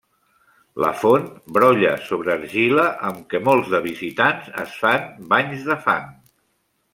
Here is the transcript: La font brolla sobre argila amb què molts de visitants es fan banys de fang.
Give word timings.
La 0.83 0.87
font 1.01 1.27
brolla 1.57 1.91
sobre 2.07 2.33
argila 2.37 2.85
amb 3.09 3.21
què 3.35 3.43
molts 3.51 3.69
de 3.75 3.83
visitants 3.87 4.49
es 4.67 4.75
fan 4.85 5.07
banys 5.35 5.63
de 5.69 5.77
fang. 5.89 6.11